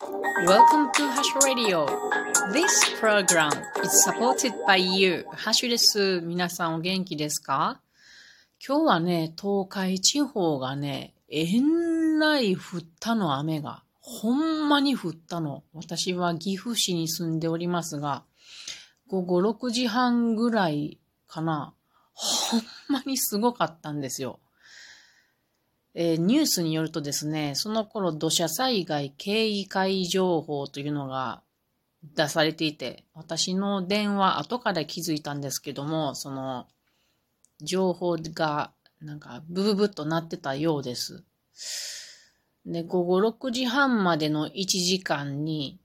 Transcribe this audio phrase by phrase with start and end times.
[0.00, 1.86] Welcome to Hash Radio.
[2.52, 3.52] This program
[3.84, 5.24] is supported by you.
[5.30, 6.20] ハッシュです。
[6.20, 7.80] 皆さんお元気ですか？
[8.66, 13.84] 今日はね、東海地方がね、えんらい降ったの雨が。
[14.00, 15.62] ほんまに降ったの。
[15.72, 18.24] 私は岐阜市に住んでおりますが、
[19.06, 20.98] 午後6時半ぐらい
[21.28, 21.72] かな。
[22.14, 24.40] ほんまにすごかったんですよ。
[25.96, 31.42] えー、ニュースによるとですね、その頃土砂災害警戒情報というのが
[32.14, 36.66] 出されていて、私の電話後から気づいたんですけども、その
[37.62, 41.22] 情報がなんかブブブッとなってたようです。
[42.66, 45.78] で、午後6時半までの1時間に、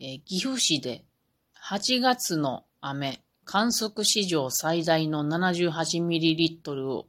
[0.00, 1.04] えー、岐阜市で
[1.62, 7.06] 8月の雨、観測史上最大の 78ml を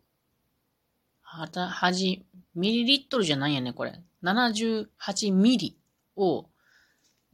[1.21, 3.99] はた、はじ、ミリリットルじゃないやね、これ。
[4.23, 5.77] 78ミリ
[6.15, 6.47] を、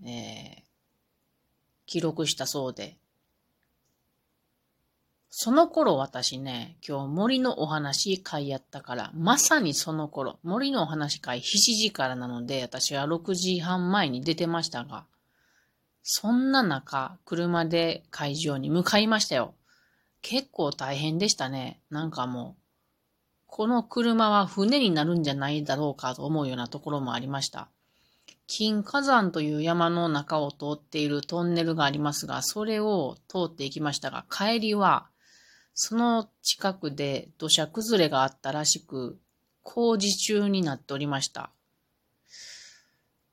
[0.03, 0.61] えー、
[1.85, 2.97] 記録したそうで。
[5.33, 11.41] その頃私ね、今日森のお話会やったから、まさにその頃、森のお話会7
[11.75, 15.05] 時からなので、私は6時半前に出てましたが、
[16.03, 19.53] そんな中、車で会場に向かいましたよ。
[20.21, 21.79] 結構大変でしたね。
[21.89, 22.60] なんかもう、
[23.51, 27.67] この車は船になるんじゃないだろうかと思うようなところもありました。
[28.47, 35.09] 金火山という山の中を通っているトンネルがありますが、それを通っていきましたが、帰りは、
[35.73, 39.19] その近くで土砂崩れがあったらしく、
[39.63, 41.51] 工事中になっておりました。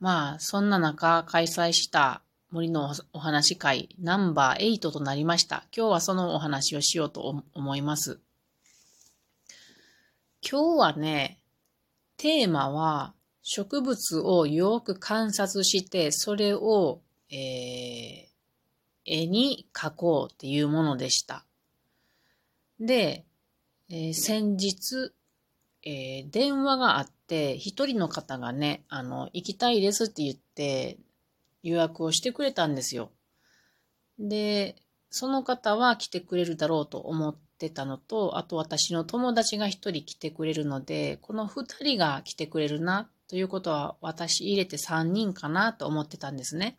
[0.00, 5.64] まあ、そんな中開催した森のお話会ナンバー8となりました。
[5.74, 8.18] 今日はそのお話をしようと思います。
[10.40, 11.40] 今日はね、
[12.16, 17.00] テーマは植物をよく観察して、それを、
[17.30, 18.28] えー、
[19.04, 21.44] 絵に描こうっていうものでした。
[22.78, 23.24] で、
[23.90, 25.12] えー、先日、
[25.82, 30.98] えー、電話があって、一人の方がね、あの、行きたいですって言って、
[31.62, 33.10] 予約をしてくれたんですよ。
[34.18, 34.76] で、
[35.10, 46.78] その方は来てくれるだろうと思っってたのと、あと私の友達が一人来てくれるので、この二人が来てくれるな、ということは私入れて三人かなと思ってたんですね。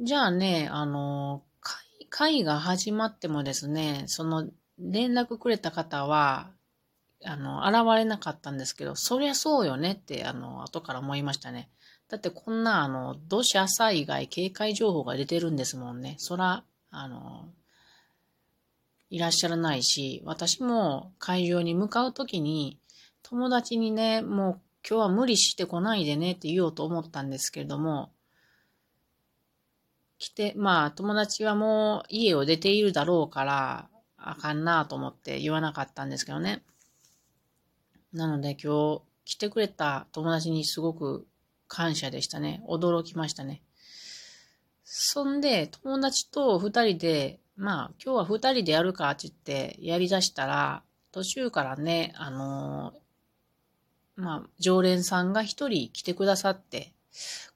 [0.00, 6.50] じゃあね、あの、会会が始まってもですね、その連絡くれた方は、
[7.24, 11.70] あの、現れなかったんですけど、そりゃそうよねって、あの、後から思いましたね。
[12.08, 16.16] だってこんな、あの、土砂災害警戒情報が出てるんですもんね。
[16.18, 17.48] そら、あの、
[19.10, 22.78] いらっしゃらないし、私も会場に向かうときに、
[23.22, 28.12] 友達にね、もう今日は無理してこないでねって言おうと思ったんですけれども、
[30.18, 36.62] 来て、まあ友達はもう家を出ているだろうから、あかんなと思って言わなかったんですけどね。
[38.12, 41.26] なので今日来てくれた友達にすごく
[41.68, 42.62] 感謝でしたね。
[42.68, 43.62] 驚きましたね。
[44.84, 50.82] そんで、友達と二人でまあ、今日は二人でやるかって言ってやり出したら、
[51.12, 56.94] 途中からね、あのー、まあ、常連さんが一人来てくださって、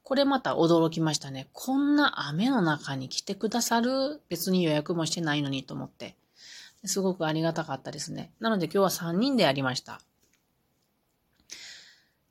[0.02, 1.48] これまた驚きましたね。
[1.54, 4.20] こんな雨の中に来てくださる？
[4.28, 6.16] 別に予約もしてないのにと思って。
[6.84, 8.30] すごくありがたかったですね。
[8.40, 10.02] なので今日は三人でやりました。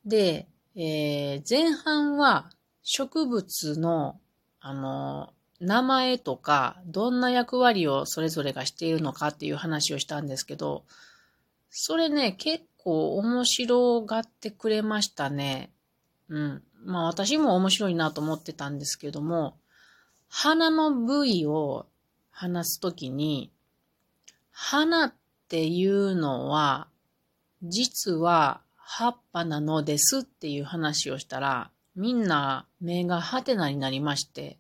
[0.06, 2.52] で、えー、前半は
[2.84, 4.20] 植物の、
[4.60, 10.84] あの名前とか、どんな役割をそれぞれがしているのかっていう話をしたんですけど、
[11.70, 15.72] それね、結構面白がってくれましたね。
[16.28, 16.64] うん。
[16.84, 19.58] まあ私も面白いなと思ってたんですけども、
[20.28, 21.86] 花の部位を
[22.30, 23.50] 話すときに、
[24.52, 25.14] 花っ
[25.48, 26.88] ていうのは、
[27.64, 34.58] 実は葉っぱなのですっていう話をしたら、みんな目がハテナになりまして、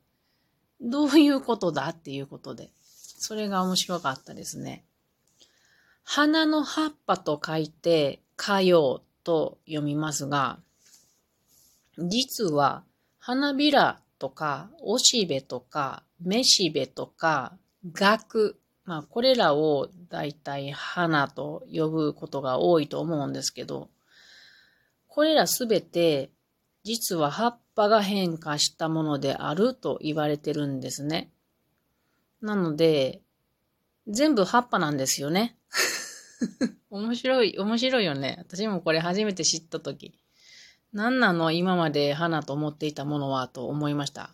[0.83, 2.69] どういうことだっていうことで。
[3.17, 4.83] それが面白かったですね。
[6.03, 10.59] 花の葉っぱと書いて、かようと読みますが、
[11.97, 12.83] 実は
[13.19, 17.57] 花びらとか、おしべとか、めしべとか、
[17.93, 23.89] 額、まあこれらをだいたい花と呼ぶことが多いと思うんですけど、
[25.07, 26.31] これらすべて
[26.83, 31.31] 実は葉っぱが変化したものであると言われてるんですね。
[32.41, 33.21] なので、
[34.07, 35.57] 全部葉っぱなんですよね。
[36.89, 38.37] 面白い、面白いよね。
[38.39, 40.13] 私もこれ初めて知ったとき。
[40.91, 44.29] 何なの今まで花と思っていたものはと思いました。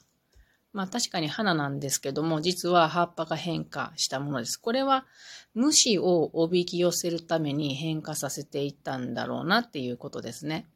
[0.74, 4.58] まあ確かに花なんですけども、実は葉っぱが変化したものです。
[4.58, 5.06] これは
[5.54, 10.68] 虫をおびき寄せるために変化させていったんだろうなっていうことですね。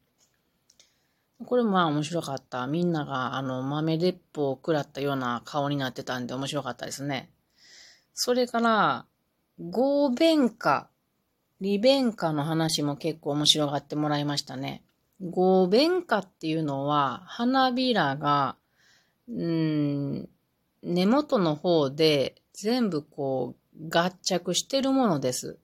[1.44, 2.66] これもまあ面白かった。
[2.66, 7.30] みんながあの豆鉄砲を食らったような顔になってたんで面白かったですね。
[8.12, 9.06] それから、
[9.58, 10.88] 合弁化、
[11.60, 14.84] 利弁化の話も結構面白がってもらいましたね。
[15.20, 18.56] 合弁化っていうのは、花びらが
[19.28, 20.28] うん、
[20.82, 25.58] 根元の方で全部こう合着してるものです。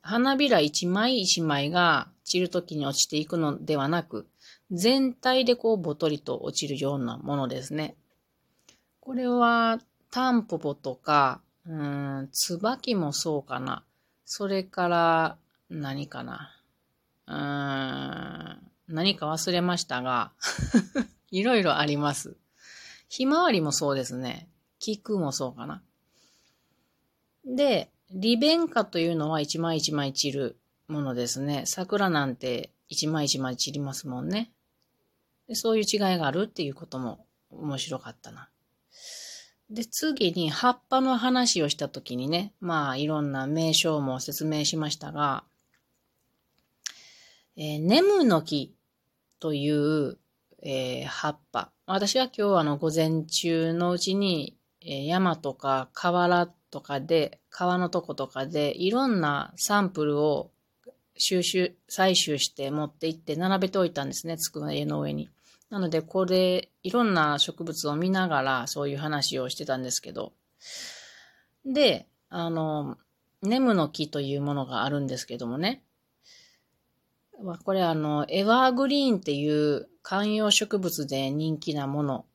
[0.00, 4.26] 花びら一枚一枚が散るときに落ちていくのではなく、
[4.70, 7.96] 全体でこうぼとりと落ちるようなものですね。
[9.00, 9.80] これは
[10.10, 13.84] タンポポとか、うん、椿もそうかな。
[14.24, 15.36] それから
[15.70, 16.54] 何かな。
[17.26, 20.32] うん、何か忘れましたが、
[21.30, 22.36] いろいろあります。
[23.08, 24.48] ひまわりもそうですね。
[24.78, 25.82] 菊もそうかな。
[27.44, 30.56] で、利弁花というのは一枚一枚散る
[30.88, 31.64] ものですね。
[31.66, 34.50] 桜なんて一枚一枚散りますもんね。
[35.48, 38.48] でそういう違いがあるっていうことも面白かったな。
[39.70, 45.44] で、次に葉っぱの話をしたときにね、まあいろんな名称も説明しましたが、
[47.56, 48.74] えー、ネムの木
[49.40, 50.18] という、
[50.62, 51.70] えー、葉っぱ。
[51.86, 60.50] 私は今日あの午前中のうちに、え山とか河原とかで、川のとことかでいろんなサンプルを
[61.16, 65.28] 収集、採集して持って行って並べておいたんですね、つく家の上に。
[65.70, 70.32] なので、これ、いろんな植物を見ながらそういう話をしてたんですけど。
[71.66, 72.96] で、あの、
[73.42, 75.82] ネムの木というものがあるんですけどもね。
[77.64, 82.26] これあの、エワーグリーンっていう観葉植物で人気なもの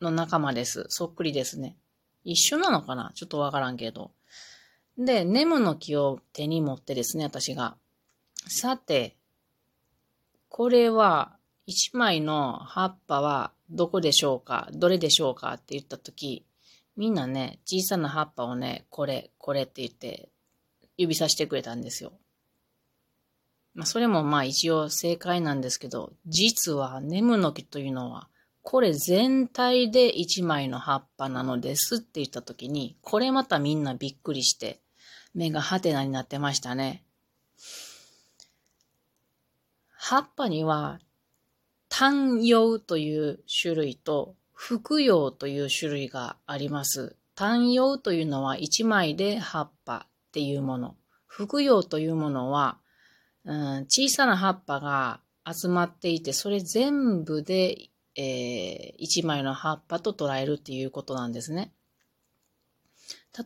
[0.00, 0.84] の仲間です。
[0.88, 1.76] そっくりですね。
[2.24, 3.12] 一緒なのかな？
[3.14, 4.10] ちょっとわからんけど。
[4.98, 7.76] で、ネムの木を手に持ってですね、私が。
[8.48, 9.16] さて、
[10.50, 11.37] これは、
[11.68, 14.70] 一枚の葉っぱはどこでしょうか？
[14.72, 15.52] どれでしょうか？
[15.52, 16.46] って言ったとき、
[16.96, 20.30] みんなね、小さな葉っぱをね、これ、これって言って、
[20.96, 22.14] 指さしてくれたんですよ。
[23.74, 28.28] まあ、それもまあ一応正解なんですけど、実はネムノキというのは、
[28.62, 34.80] これ全体で一枚の葉っぱなのですって言ったときに、これまたみんなびっくりして、
[35.34, 37.04] 目がハテナになってましたね。
[39.98, 40.98] 葉っぱには、
[41.98, 47.16] 単葉という種類と、複葉という種類があります。
[47.34, 50.94] 単葉というのは一枚で葉っぱっていうもの。
[51.26, 52.78] 複葉というものは、
[53.44, 61.72] うん、小さな葉っぱが集まっていて、それ全部で、えー、一枚の葉っぱと捉えるっていうことなんですね。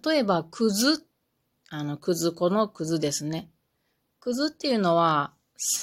[0.05, 1.06] 例えば、くず、
[1.70, 3.48] あの、くず粉のくずですね。
[4.20, 5.32] くずっていうのは、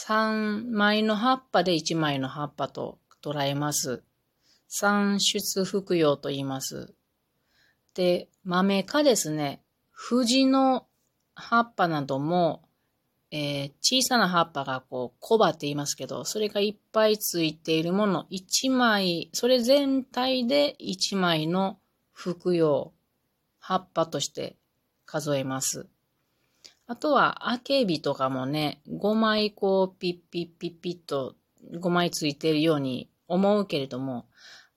[0.01, 4.03] 3枚の葉っぱで1枚の葉っぱと捉えます。
[4.67, 6.93] 産出服用と言います。
[7.93, 9.61] で、豆かですね、
[9.91, 10.87] 藤の
[11.33, 12.69] 葉っぱなども
[13.31, 21.79] えー、小さな葉っぱがこう、コバって言いますけど、それがいっぱいついているもの、一枚、それ全体で一枚の
[22.11, 22.91] 服用、
[23.59, 24.57] 葉っぱとして
[25.05, 25.87] 数えます。
[26.89, 31.35] あとは、アケビとかもね、5枚こう、ピッピッピッピッと
[31.71, 34.25] 5枚ついてるように思うけれども、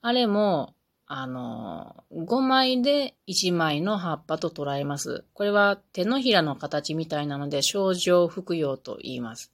[0.03, 0.75] あれも、
[1.07, 5.25] あの、5枚で1枚の葉っぱと捉えます。
[5.33, 9.51] これは手のひらの形みたいなので、症状服用と言います。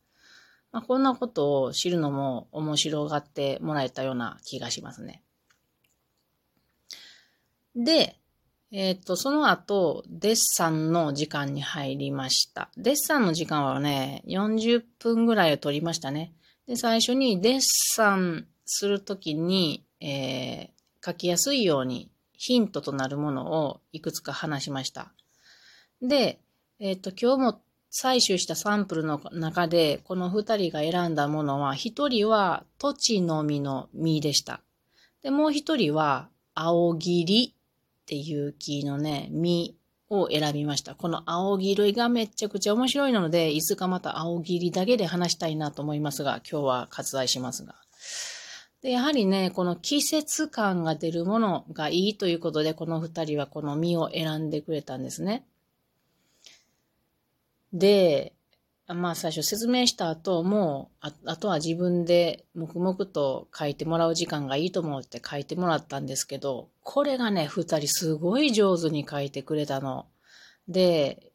[0.73, 5.23] まあ、こんなことを知るのも面白がってもらえたような気がしますね。
[7.77, 8.19] で、
[8.71, 12.69] えっ、と、その後、デッサンの時間に入りました。
[12.77, 16.35] デッサンの時間はね、40分ぐらいを取りましたね。
[16.67, 25.13] で、最初にデッサンするときに、えー、書きやすいようにヒントとなるものをいくつか話しました。
[26.03, 26.39] で、
[26.79, 27.61] えっ、ー、と、今日も
[27.91, 34.61] 採取したサンプルの中で、この二人が選んだものは、一人は土地の実の実でした。
[35.23, 37.55] で、もう一人は青霧
[38.09, 39.77] っていう木のね、実
[40.09, 40.95] を選びました。
[40.95, 47.75] この青木類がめちゃくちゃ面白いので、いつかまた青霧だけで話したいなと思いますが、今日は割愛しますが。
[48.81, 55.45] で、やはりね、この季節感が出るものがいいということで、この二人はこの実を選んでくれたんですね。
[57.75, 58.33] で、
[58.95, 70.07] まあ最初説明した後、もう、ああとは自分で黙々と書いてもらう時間がいいと思って書いてもらったんですけど、これがね、二人すごい上手に書いてくれたの。
[70.69, 71.33] で、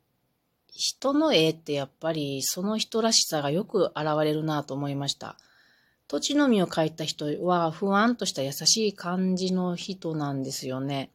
[0.71, 5.37] 人の絵ってやっぱりその人らしさがよく現れるなと思いました。
[6.07, 11.11] 土地の実を描いた人は不安とした優しい感じの人なんですよね。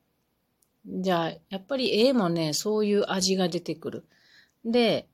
[0.86, 4.04] じゃあ、やっぱり絵もね、そういう味が出てくる。
[4.64, 5.08] で、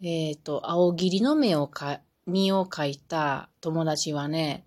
[0.00, 4.64] えっ、ー、と、青霧の目をか、実を描いた友達はね、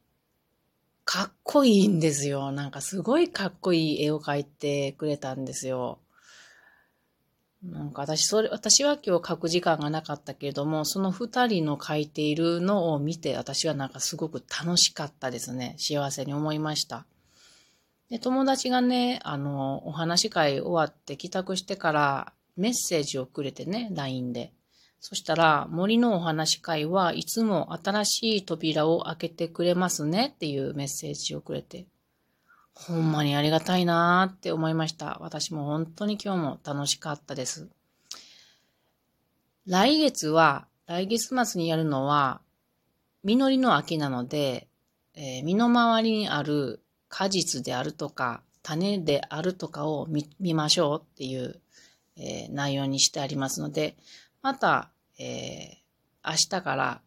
[1.06, 2.52] かっこいいんですよ。
[2.52, 6.00] なんかすごいかっこいい絵を描いてくれたんですよ。
[7.64, 15.76] なんか私、それ、私は今日書く時間がなかったけれども、その二人の書いているのを見て、私はなんかすごく楽しかったですね。
[15.78, 17.06] 幸せに思いました。
[18.10, 24.52] で、友達がね、あの、お話会終わって帰宅してからメッセージをくれてね、LINE で。
[25.04, 31.88] そしたら、森のお話会はいつも新しい扉を開けてくれますねっていうメッセージをくれて、
[32.76, 35.18] ほんまにありがたいなーって思いました。
[35.20, 37.68] 私も本当に今日も楽しかったです。
[39.66, 42.40] 来月は、来月末にやるのは、
[43.24, 44.68] 実りの秋なので、
[45.16, 46.80] えー、身の回りにある
[47.10, 50.08] 果実であるとか、種であるとかを
[50.40, 51.60] 見ましょうっていう、
[52.18, 53.98] えー、内容にしてありますので、
[54.44, 54.91] また、
[55.22, 57.02] えー、明日から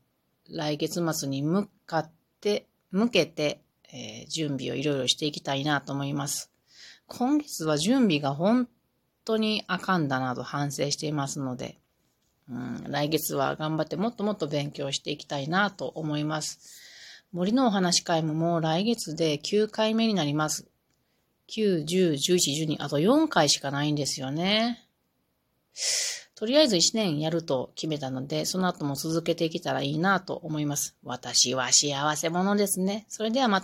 [0.48, 3.60] 来月末に向かって、向けて、
[3.92, 6.50] えー、準備をいろいろしていきたいなと思います。
[7.06, 8.68] 今月は準備が本
[9.24, 11.78] 当にあかんだなと反省していますので、
[12.48, 16.60] うん、来月は頑張ってもっともっと勉強していきたいなと思います。
[17.32, 20.66] 森のお話会ももう来月で9回目になります。
[21.48, 24.86] 9、10、11、12、あと4回しかないんですよね。
[26.36, 30.96] とりあえず1年やると決めたので、その後も続けていけたらいいなと思います。
[31.04, 33.06] 私は幸せ者ですね。
[33.08, 33.62] それではまた。